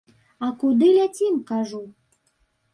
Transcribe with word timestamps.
А 0.47 0.49
куды 0.63 0.87
ляцім, 0.97 1.37
кажу? 1.53 1.85